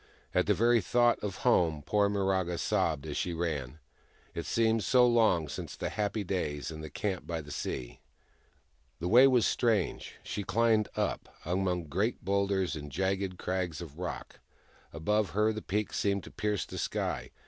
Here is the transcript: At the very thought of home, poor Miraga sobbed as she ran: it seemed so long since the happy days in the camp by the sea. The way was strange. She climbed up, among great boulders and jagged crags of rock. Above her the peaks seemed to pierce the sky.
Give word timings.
At 0.33 0.47
the 0.47 0.55
very 0.55 0.81
thought 0.81 1.19
of 1.19 1.35
home, 1.45 1.83
poor 1.85 2.09
Miraga 2.09 2.57
sobbed 2.57 3.05
as 3.05 3.15
she 3.17 3.35
ran: 3.35 3.77
it 4.33 4.47
seemed 4.47 4.83
so 4.83 5.05
long 5.05 5.47
since 5.47 5.75
the 5.75 5.89
happy 5.89 6.23
days 6.23 6.71
in 6.71 6.81
the 6.81 6.89
camp 6.89 7.27
by 7.27 7.39
the 7.39 7.51
sea. 7.51 7.99
The 8.97 9.07
way 9.07 9.27
was 9.27 9.45
strange. 9.45 10.15
She 10.23 10.41
climbed 10.43 10.87
up, 10.95 11.29
among 11.45 11.83
great 11.83 12.25
boulders 12.25 12.75
and 12.75 12.91
jagged 12.91 13.37
crags 13.37 13.79
of 13.79 13.99
rock. 13.99 14.39
Above 14.91 15.33
her 15.37 15.53
the 15.53 15.61
peaks 15.61 15.99
seemed 15.99 16.23
to 16.23 16.31
pierce 16.31 16.65
the 16.65 16.79
sky. 16.79 17.29